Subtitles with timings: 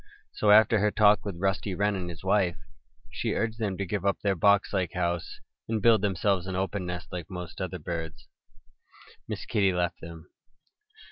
[0.31, 3.85] So after her talk with Rusty Wren and his wife, when she urged them to
[3.85, 5.39] give up their boxlike house
[5.69, 8.27] and build themselves an open nest like most other birds,
[9.27, 10.31] Miss Kitty left them.